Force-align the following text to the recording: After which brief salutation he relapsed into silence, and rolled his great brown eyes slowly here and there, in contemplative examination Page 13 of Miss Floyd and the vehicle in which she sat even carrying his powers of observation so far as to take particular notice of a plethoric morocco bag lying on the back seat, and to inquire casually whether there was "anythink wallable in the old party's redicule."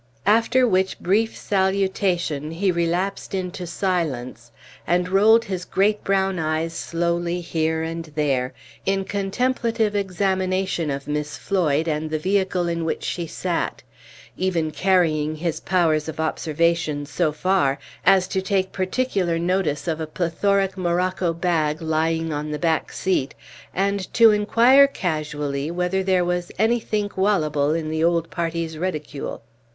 After 0.25 0.67
which 0.67 0.99
brief 0.99 1.37
salutation 1.37 2.49
he 2.49 2.71
relapsed 2.71 3.35
into 3.35 3.67
silence, 3.67 4.51
and 4.87 5.07
rolled 5.07 5.45
his 5.45 5.63
great 5.63 6.03
brown 6.03 6.39
eyes 6.39 6.73
slowly 6.73 7.39
here 7.39 7.83
and 7.83 8.05
there, 8.15 8.51
in 8.83 9.05
contemplative 9.05 9.95
examination 9.95 10.87
Page 10.89 11.01
13 11.03 11.11
of 11.11 11.15
Miss 11.19 11.37
Floyd 11.37 11.87
and 11.87 12.09
the 12.09 12.17
vehicle 12.17 12.67
in 12.67 12.83
which 12.83 13.03
she 13.03 13.27
sat 13.27 13.83
even 14.35 14.71
carrying 14.71 15.35
his 15.35 15.59
powers 15.59 16.09
of 16.09 16.19
observation 16.19 17.05
so 17.05 17.31
far 17.31 17.77
as 18.03 18.27
to 18.29 18.41
take 18.41 18.71
particular 18.71 19.37
notice 19.37 19.87
of 19.87 20.01
a 20.01 20.07
plethoric 20.07 20.75
morocco 20.75 21.31
bag 21.31 21.79
lying 21.79 22.33
on 22.33 22.49
the 22.49 22.57
back 22.57 22.91
seat, 22.91 23.35
and 23.71 24.11
to 24.15 24.31
inquire 24.31 24.87
casually 24.87 25.69
whether 25.69 26.01
there 26.01 26.25
was 26.25 26.51
"anythink 26.57 27.13
wallable 27.13 27.77
in 27.79 27.91
the 27.91 28.03
old 28.03 28.31
party's 28.31 28.77
redicule." 28.79 29.41